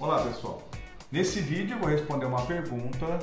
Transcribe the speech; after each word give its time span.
Olá 0.00 0.24
pessoal, 0.24 0.66
nesse 1.12 1.40
vídeo 1.40 1.76
eu 1.76 1.78
vou 1.78 1.90
responder 1.90 2.24
uma 2.24 2.40
pergunta 2.46 3.18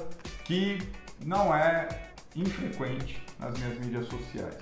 que 0.46 0.78
não 1.26 1.52
é 1.54 1.88
infrequente 2.36 3.20
nas 3.40 3.58
minhas 3.58 3.80
mídias 3.80 4.06
sociais. 4.06 4.56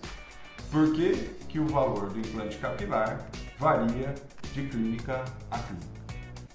Por 0.72 0.94
que, 0.94 1.12
que 1.50 1.60
o 1.60 1.68
valor 1.68 2.10
do 2.10 2.18
implante 2.18 2.58
capilar 2.60 3.28
varia 3.60 4.16
de 4.54 4.66
clínica 4.70 5.26
a 5.52 5.60
clínica? 5.60 5.88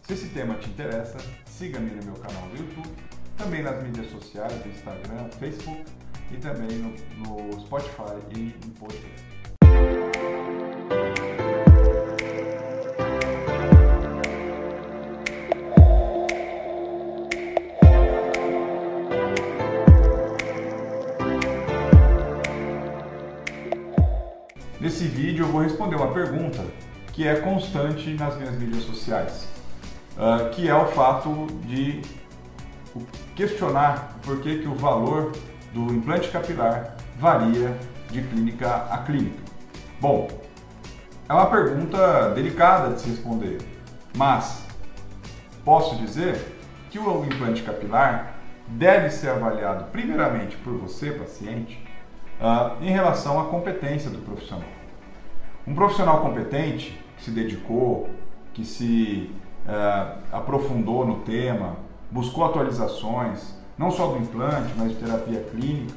Se 0.01 0.15
esse 0.15 0.29
tema 0.31 0.54
te 0.54 0.71
interessa, 0.71 1.19
siga-me 1.45 1.90
no 1.90 2.06
meu 2.06 2.14
canal 2.14 2.48
do 2.48 2.56
YouTube, 2.56 2.88
também 3.36 3.62
nas 3.62 3.82
mídias 3.82 4.11
sociais, 4.11 4.64
Instagram, 4.64 5.29
Facebook 5.38 5.84
e 6.32 6.38
também 6.38 6.79
no, 6.79 6.88
no 7.18 7.61
Spotify 7.61 8.16
e 8.34 8.54
no 8.64 8.72
podcast. 8.77 9.39
Nesse 24.80 25.05
vídeo 25.05 25.45
eu 25.45 25.48
vou 25.52 25.61
responder 25.61 25.97
uma 25.97 26.11
pergunta 26.11 26.65
que 27.12 27.29
é 27.29 27.37
constante 27.37 28.15
nas 28.15 28.34
minhas 28.38 28.59
mídias 28.59 28.83
sociais, 28.84 29.47
uh, 30.16 30.48
que 30.52 30.71
é 30.71 30.75
o 30.75 30.87
fato 30.87 31.48
de 31.66 32.01
questionar 33.37 34.16
por 34.23 34.41
que, 34.41 34.61
que 34.61 34.66
o 34.66 34.74
valor 34.74 35.33
do 35.74 35.93
implante 35.93 36.30
capilar 36.30 36.97
varia 37.19 37.77
de 38.11 38.23
clínica 38.23 38.87
a 38.91 38.97
clínica. 38.98 39.43
Bom, 40.01 40.29
é 41.29 41.35
uma 41.35 41.51
pergunta 41.51 42.30
delicada 42.30 42.95
de 42.95 43.02
se 43.02 43.10
responder, 43.10 43.59
mas 44.16 44.65
posso 45.62 45.95
dizer 45.97 46.57
que 46.88 46.99
o 46.99 47.23
implante 47.27 47.62
capilar 47.62 48.35
deve 48.66 49.10
ser 49.10 49.29
avaliado 49.29 49.85
primeiramente 49.93 50.57
por 50.57 50.73
você, 50.79 51.10
paciente, 51.10 51.90
uh, 52.41 52.83
em 52.83 52.91
relação 52.91 53.38
à 53.38 53.45
competência 53.45 54.10
do 54.10 54.19
profissional. 54.19 54.69
Um 55.66 55.74
profissional 55.74 56.21
competente, 56.21 56.99
que 57.16 57.24
se 57.24 57.30
dedicou, 57.30 58.09
que 58.55 58.65
se 58.65 59.30
uh, 59.66 60.19
aprofundou 60.32 61.07
no 61.07 61.19
tema, 61.19 61.77
buscou 62.10 62.45
atualizações, 62.45 63.55
não 63.79 63.91
só 63.91 64.09
do 64.09 64.19
implante, 64.19 64.72
mas 64.77 64.91
de 64.91 64.97
terapia 64.97 65.41
clínica, 65.50 65.94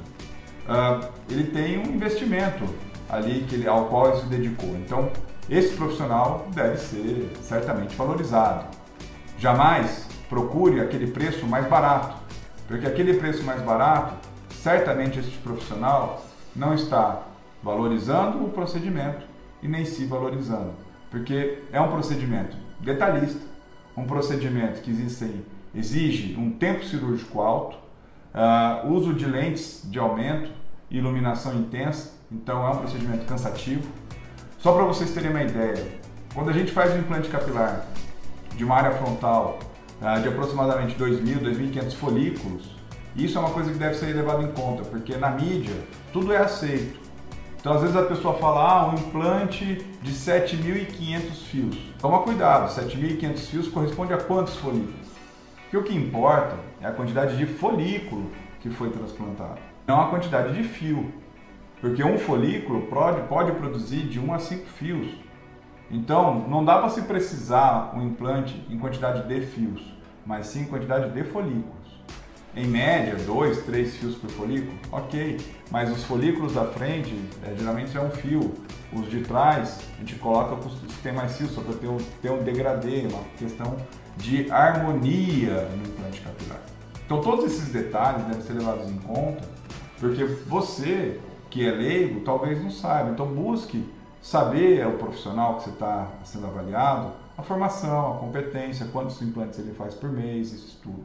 uh, 0.67 1.07
ele 1.29 1.45
tem 1.45 1.79
um 1.79 1.95
investimento 1.95 2.65
ali 3.09 3.45
que 3.47 3.55
ele, 3.55 3.67
ao 3.67 3.85
qual 3.85 4.09
ele 4.09 4.17
se 4.17 4.25
dedicou. 4.25 4.69
Então, 4.75 5.09
esse 5.49 5.75
profissional 5.75 6.45
deve 6.53 6.77
ser 6.77 7.31
certamente 7.41 7.95
valorizado. 7.95 8.65
Jamais 9.37 10.07
procure 10.29 10.79
aquele 10.79 11.07
preço 11.07 11.45
mais 11.45 11.67
barato, 11.67 12.15
porque 12.67 12.87
aquele 12.87 13.15
preço 13.15 13.43
mais 13.43 13.61
barato, 13.61 14.15
certamente 14.49 15.19
esse 15.19 15.31
profissional 15.31 16.21
não 16.55 16.73
está 16.73 17.23
valorizando 17.61 18.43
o 18.43 18.49
procedimento 18.49 19.25
e 19.61 19.67
nem 19.67 19.85
se 19.85 20.05
valorizando, 20.05 20.71
porque 21.09 21.59
é 21.71 21.79
um 21.79 21.89
procedimento 21.89 22.57
detalhista, 22.79 23.41
um 23.95 24.05
procedimento 24.05 24.81
que 24.81 24.91
existe, 24.91 25.43
exige 25.73 26.35
um 26.37 26.51
tempo 26.51 26.83
cirúrgico 26.83 27.41
alto, 27.41 27.77
uh, 28.33 28.87
uso 28.91 29.13
de 29.13 29.25
lentes 29.25 29.81
de 29.85 29.97
aumento, 29.97 30.51
iluminação 30.91 31.55
intensa, 31.55 32.11
então 32.31 32.65
é 32.67 32.71
um 32.71 32.77
procedimento 32.77 33.25
cansativo. 33.25 33.87
Só 34.59 34.73
para 34.73 34.83
vocês 34.83 35.11
terem 35.11 35.29
uma 35.29 35.43
ideia, 35.43 35.99
quando 36.33 36.49
a 36.49 36.53
gente 36.53 36.71
faz 36.71 36.93
um 36.93 36.99
implante 36.99 37.29
capilar 37.29 37.85
de 38.55 38.63
uma 38.63 38.75
área 38.75 38.91
frontal 38.91 39.59
uh, 40.01 40.21
de 40.21 40.27
aproximadamente 40.27 40.95
2.000, 40.95 41.39
2.500 41.39 41.95
folículos, 41.95 42.75
isso 43.15 43.37
é 43.37 43.41
uma 43.41 43.51
coisa 43.51 43.71
que 43.71 43.77
deve 43.77 43.95
ser 43.95 44.13
levado 44.15 44.41
em 44.41 44.51
conta, 44.51 44.83
porque 44.83 45.15
na 45.17 45.29
mídia 45.29 45.75
tudo 46.11 46.33
é 46.33 46.37
aceito. 46.37 46.99
Então, 47.59 47.73
às 47.73 47.81
vezes 47.81 47.95
a 47.95 48.03
pessoa 48.03 48.33
fala, 48.39 48.59
ah, 48.59 48.89
um 48.89 48.95
implante 48.95 49.85
de 50.01 50.11
7.500 50.11 51.21
fios. 51.45 51.77
Toma 51.99 52.19
cuidado, 52.19 52.69
7.500 52.69 53.37
fios 53.37 53.67
corresponde 53.69 54.13
a 54.13 54.17
quantos 54.17 54.55
folículos? 54.57 55.07
Porque 55.61 55.77
o 55.77 55.83
que 55.83 55.95
importa 55.95 56.57
é 56.81 56.87
a 56.87 56.91
quantidade 56.91 57.37
de 57.37 57.45
folículo 57.45 58.31
que 58.59 58.69
foi 58.69 58.89
transplantado, 58.89 59.59
não 59.87 60.01
a 60.01 60.09
quantidade 60.09 60.53
de 60.53 60.63
fio. 60.63 61.13
Porque 61.79 62.03
um 62.03 62.17
folículo 62.17 62.81
pode, 62.87 63.21
pode 63.27 63.51
produzir 63.53 64.07
de 64.07 64.19
1 64.19 64.33
a 64.33 64.39
5 64.39 64.65
fios. 64.65 65.07
Então, 65.91 66.45
não 66.49 66.65
dá 66.65 66.79
para 66.79 66.89
se 66.89 67.03
precisar 67.03 67.93
um 67.95 68.01
implante 68.01 68.65
em 68.69 68.77
quantidade 68.77 69.27
de 69.27 69.45
fios, 69.45 69.93
mas 70.25 70.47
sim 70.47 70.61
em 70.61 70.65
quantidade 70.65 71.11
de 71.11 71.23
folículos 71.23 71.82
em 72.55 72.67
média, 72.67 73.15
dois, 73.25 73.63
três 73.63 73.95
fios 73.95 74.15
por 74.15 74.29
folículo, 74.29 74.77
ok. 74.91 75.39
Mas 75.71 75.91
os 75.91 76.03
folículos 76.03 76.53
da 76.53 76.65
frente, 76.65 77.17
é, 77.43 77.55
geralmente 77.57 77.97
é 77.97 78.01
um 78.01 78.11
fio. 78.11 78.53
Os 78.91 79.09
de 79.09 79.21
trás, 79.21 79.79
a 79.95 79.99
gente 79.99 80.15
coloca 80.15 80.55
que 80.55 81.01
tem 81.01 81.11
mais 81.11 81.35
fios, 81.35 81.51
só 81.51 81.61
para 81.61 81.73
ter 81.73 81.87
um, 81.87 81.97
ter 82.21 82.31
um 82.31 82.43
degradê, 82.43 83.07
uma 83.07 83.23
questão 83.37 83.75
de 84.17 84.51
harmonia 84.51 85.67
no 85.75 85.87
implante 85.87 86.21
capilar. 86.21 86.61
Então 87.05 87.21
todos 87.21 87.45
esses 87.45 87.69
detalhes 87.69 88.23
devem 88.25 88.41
ser 88.41 88.53
levados 88.53 88.89
em 88.89 88.97
conta, 88.97 89.41
porque 89.99 90.23
você 90.23 91.19
que 91.49 91.67
é 91.67 91.71
leigo 91.71 92.21
talvez 92.21 92.61
não 92.61 92.69
saiba. 92.69 93.11
Então 93.11 93.25
busque 93.25 93.83
saber 94.21 94.79
é 94.79 94.87
o 94.87 94.97
profissional 94.97 95.57
que 95.57 95.63
você 95.63 95.69
está 95.71 96.07
sendo 96.23 96.47
avaliado, 96.47 97.11
a 97.37 97.41
formação, 97.41 98.13
a 98.13 98.17
competência, 98.19 98.87
quantos 98.91 99.21
implantes 99.21 99.59
ele 99.59 99.73
faz 99.73 99.93
por 99.95 100.11
mês, 100.11 100.51
isso 100.51 100.79
tudo. 100.81 101.03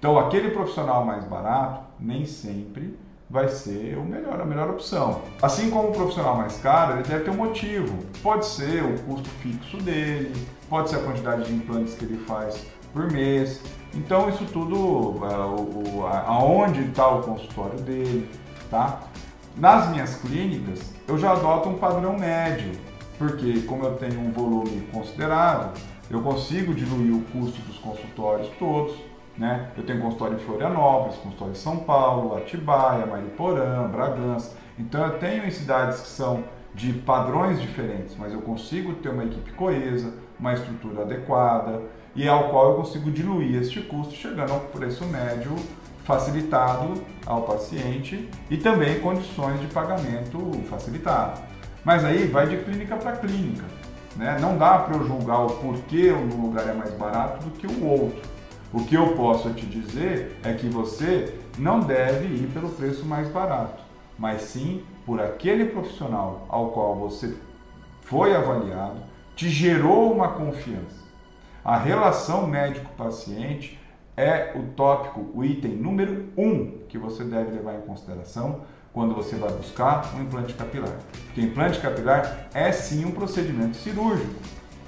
Então, 0.00 0.18
aquele 0.18 0.48
profissional 0.48 1.04
mais 1.04 1.26
barato 1.26 1.82
nem 2.00 2.24
sempre 2.24 2.98
vai 3.28 3.50
ser 3.50 3.98
o 3.98 4.02
melhor, 4.02 4.40
a 4.40 4.46
melhor 4.46 4.70
opção. 4.70 5.20
Assim 5.42 5.68
como 5.68 5.90
o 5.90 5.92
profissional 5.92 6.38
mais 6.38 6.56
caro, 6.56 6.94
ele 6.94 7.02
deve 7.02 7.24
ter 7.24 7.30
um 7.30 7.36
motivo. 7.36 7.98
Pode 8.22 8.46
ser 8.46 8.82
o 8.82 8.98
custo 9.02 9.28
fixo 9.42 9.76
dele, 9.76 10.34
pode 10.70 10.88
ser 10.88 10.96
a 10.96 11.02
quantidade 11.02 11.44
de 11.44 11.52
implantes 11.52 11.94
que 11.94 12.06
ele 12.06 12.16
faz 12.24 12.66
por 12.94 13.12
mês. 13.12 13.60
Então, 13.94 14.30
isso 14.30 14.46
tudo, 14.46 15.20
é, 15.26 16.24
aonde 16.26 16.80
está 16.80 17.06
o 17.06 17.22
consultório 17.22 17.78
dele, 17.80 18.26
tá? 18.70 19.00
Nas 19.54 19.90
minhas 19.90 20.14
clínicas, 20.14 20.80
eu 21.06 21.18
já 21.18 21.32
adoto 21.32 21.68
um 21.68 21.76
padrão 21.76 22.18
médio, 22.18 22.72
porque 23.18 23.60
como 23.66 23.84
eu 23.84 23.96
tenho 23.96 24.18
um 24.18 24.32
volume 24.32 24.80
considerável, 24.92 25.72
eu 26.10 26.22
consigo 26.22 26.72
diluir 26.72 27.14
o 27.14 27.20
custo 27.24 27.60
dos 27.62 27.76
consultórios 27.78 28.48
todos 28.58 29.09
né? 29.40 29.70
Eu 29.74 29.82
tenho 29.84 30.02
consultório 30.02 30.36
em 30.36 30.38
Florianópolis, 30.38 31.16
consultório 31.16 31.52
em 31.52 31.56
São 31.56 31.78
Paulo, 31.78 32.36
Atibaia, 32.36 33.06
Mariporã, 33.06 33.88
Bragança. 33.88 34.54
Então 34.78 35.02
eu 35.06 35.18
tenho 35.18 35.46
em 35.46 35.50
cidades 35.50 35.98
que 36.02 36.08
são 36.08 36.44
de 36.74 36.92
padrões 36.92 37.58
diferentes, 37.58 38.14
mas 38.18 38.34
eu 38.34 38.42
consigo 38.42 38.92
ter 38.96 39.08
uma 39.08 39.24
equipe 39.24 39.50
coesa, 39.52 40.12
uma 40.38 40.52
estrutura 40.52 41.02
adequada 41.02 41.80
e 42.14 42.28
ao 42.28 42.50
qual 42.50 42.72
eu 42.72 42.76
consigo 42.76 43.10
diluir 43.10 43.58
este 43.58 43.80
custo, 43.80 44.14
chegando 44.14 44.52
ao 44.52 44.60
preço 44.60 45.06
médio 45.06 45.56
facilitado 46.04 47.02
ao 47.24 47.42
paciente 47.42 48.28
e 48.50 48.58
também 48.58 49.00
condições 49.00 49.58
de 49.58 49.68
pagamento 49.68 50.38
facilitado. 50.68 51.40
Mas 51.82 52.04
aí 52.04 52.26
vai 52.26 52.46
de 52.46 52.58
clínica 52.58 52.94
para 52.94 53.12
clínica. 53.12 53.64
Né? 54.16 54.36
Não 54.38 54.58
dá 54.58 54.80
para 54.80 54.96
eu 54.96 55.06
julgar 55.06 55.46
o 55.46 55.50
porquê 55.50 56.12
um 56.12 56.42
lugar 56.42 56.68
é 56.68 56.74
mais 56.74 56.92
barato 56.92 57.42
do 57.46 57.50
que 57.52 57.66
o 57.66 57.86
outro. 57.86 58.39
O 58.72 58.84
que 58.84 58.94
eu 58.94 59.16
posso 59.16 59.52
te 59.52 59.66
dizer 59.66 60.38
é 60.44 60.52
que 60.52 60.68
você 60.68 61.34
não 61.58 61.80
deve 61.80 62.26
ir 62.26 62.48
pelo 62.52 62.68
preço 62.68 63.04
mais 63.04 63.28
barato, 63.28 63.82
mas 64.16 64.42
sim 64.42 64.84
por 65.04 65.20
aquele 65.20 65.64
profissional 65.64 66.46
ao 66.48 66.70
qual 66.70 66.94
você 66.94 67.34
foi 68.02 68.34
avaliado, 68.34 69.00
te 69.34 69.48
gerou 69.48 70.12
uma 70.12 70.28
confiança. 70.28 71.00
A 71.64 71.76
relação 71.76 72.46
médico-paciente 72.46 73.76
é 74.16 74.52
o 74.54 74.62
tópico, 74.74 75.30
o 75.34 75.44
item 75.44 75.72
número 75.72 76.26
um 76.36 76.78
que 76.88 76.96
você 76.96 77.24
deve 77.24 77.50
levar 77.50 77.74
em 77.74 77.80
consideração 77.80 78.60
quando 78.92 79.14
você 79.14 79.34
vai 79.34 79.50
buscar 79.50 80.14
um 80.14 80.22
implante 80.22 80.54
capilar. 80.54 80.96
Porque 81.26 81.40
implante 81.40 81.80
capilar 81.80 82.48
é 82.54 82.70
sim 82.70 83.04
um 83.04 83.10
procedimento 83.10 83.76
cirúrgico 83.76 84.32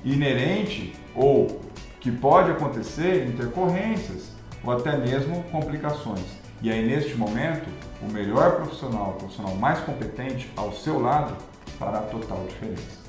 inerente 0.04 0.94
ou 1.14 1.60
que 2.02 2.10
pode 2.10 2.50
acontecer 2.50 3.28
intercorrências 3.28 4.32
ou 4.64 4.72
até 4.72 4.96
mesmo 4.96 5.44
complicações. 5.44 6.24
E 6.60 6.70
aí, 6.70 6.84
neste 6.84 7.14
momento, 7.14 7.68
o 8.02 8.12
melhor 8.12 8.56
profissional, 8.56 9.10
o 9.10 9.14
profissional 9.14 9.54
mais 9.54 9.78
competente 9.80 10.50
ao 10.56 10.72
seu 10.72 11.00
lado, 11.00 11.36
fará 11.78 12.00
total 12.00 12.44
diferença. 12.48 13.00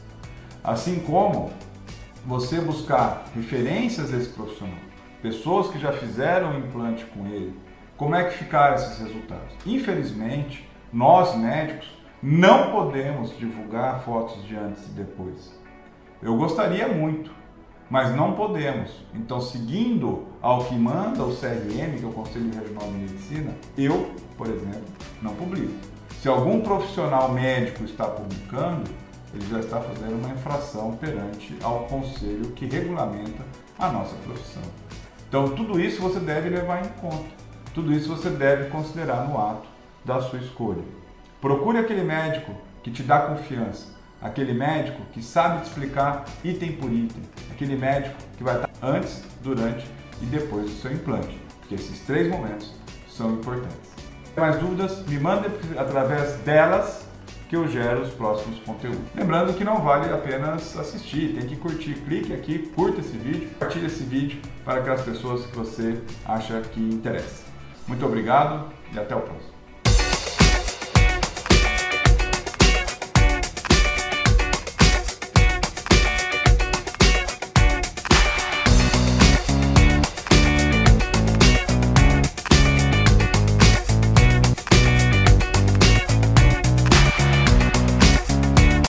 Assim 0.63 0.99
como 0.99 1.51
você 2.23 2.61
buscar 2.61 3.25
referências 3.35 4.11
desse 4.11 4.29
profissional, 4.29 4.77
pessoas 5.23 5.69
que 5.69 5.79
já 5.79 5.91
fizeram 5.91 6.57
implante 6.57 7.03
com 7.05 7.25
ele, 7.25 7.59
como 7.97 8.15
é 8.15 8.23
que 8.25 8.37
ficaram 8.37 8.75
esses 8.75 8.99
resultados? 8.99 9.55
Infelizmente, 9.65 10.69
nós 10.91 11.35
médicos 11.35 11.91
não 12.21 12.71
podemos 12.71 13.35
divulgar 13.37 14.01
fotos 14.01 14.45
de 14.45 14.55
antes 14.55 14.85
e 14.87 14.91
depois. 14.91 15.59
Eu 16.21 16.37
gostaria 16.37 16.87
muito, 16.87 17.31
mas 17.93 18.15
não 18.15 18.33
podemos. 18.33 18.89
Então, 19.13 19.39
seguindo 19.39 20.25
ao 20.41 20.65
que 20.65 20.73
manda 20.73 21.23
o 21.23 21.35
CRM, 21.35 21.95
que 21.95 22.03
é 22.03 22.07
o 22.07 22.11
Conselho 22.11 22.51
Regional 22.51 22.87
de 22.87 22.97
Medicina, 22.97 23.53
eu, 23.77 24.11
por 24.35 24.47
exemplo, 24.47 24.81
não 25.21 25.35
publico. 25.35 25.71
Se 26.19 26.27
algum 26.27 26.61
profissional 26.61 27.31
médico 27.31 27.83
está 27.83 28.05
publicando, 28.05 28.89
ele 29.31 29.47
já 29.47 29.59
está 29.59 29.79
fazendo 29.79 30.15
uma 30.15 30.33
infração 30.33 30.93
perante 30.93 31.55
ao 31.61 31.81
conselho 31.81 32.49
que 32.55 32.65
regulamenta 32.65 33.43
a 33.77 33.89
nossa 33.89 34.15
profissão. 34.25 34.63
Então, 35.29 35.49
tudo 35.49 35.79
isso 35.79 36.01
você 36.01 36.19
deve 36.19 36.49
levar 36.49 36.83
em 36.83 36.89
conta. 36.99 37.29
Tudo 37.75 37.93
isso 37.93 38.09
você 38.09 38.31
deve 38.31 38.71
considerar 38.71 39.29
no 39.29 39.39
ato 39.39 39.69
da 40.03 40.19
sua 40.19 40.39
escolha. 40.39 40.81
Procure 41.39 41.77
aquele 41.77 42.01
médico 42.01 42.55
que 42.81 42.89
te 42.89 43.03
dá 43.03 43.19
confiança, 43.19 43.93
aquele 44.23 44.53
médico 44.53 45.01
que 45.11 45.21
sabe 45.21 45.61
te 45.61 45.67
explicar 45.67 46.23
item 46.43 46.71
por 46.73 46.91
item, 46.91 47.21
aquele 47.51 47.75
médico 47.75 48.15
que 48.37 48.43
vai 48.43 48.55
estar 48.55 48.69
antes, 48.81 49.21
durante 49.43 49.85
e 50.21 50.25
depois 50.25 50.65
do 50.65 50.71
seu 50.77 50.93
implante, 50.93 51.37
porque 51.59 51.75
esses 51.75 51.99
três 51.99 52.29
momentos 52.29 52.73
são 53.09 53.33
importantes. 53.33 53.91
Mais 54.35 54.57
dúvidas? 54.57 55.05
Me 55.05 55.19
mande 55.19 55.47
através 55.77 56.33
delas 56.37 57.05
que 57.47 57.55
eu 57.55 57.67
gero 57.67 58.01
os 58.01 58.11
próximos 58.13 58.57
conteúdos. 58.59 59.03
Lembrando 59.13 59.53
que 59.53 59.63
não 59.63 59.79
vale 59.79 60.11
apenas 60.11 60.75
assistir, 60.75 61.35
tem 61.35 61.47
que 61.47 61.55
curtir. 61.55 61.93
Clique 62.05 62.33
aqui, 62.33 62.59
curta 62.75 63.01
esse 63.01 63.15
vídeo, 63.15 63.47
compartilhe 63.49 63.85
esse 63.85 64.03
vídeo 64.03 64.41
para 64.65 64.79
aquelas 64.79 65.01
pessoas 65.01 65.45
que 65.45 65.55
você 65.55 66.01
acha 66.25 66.59
que 66.61 66.79
interessa. 66.79 67.43
Muito 67.87 68.03
obrigado 68.03 68.71
e 68.91 68.97
até 68.97 69.15
o 69.15 69.21
próximo. 69.21 69.52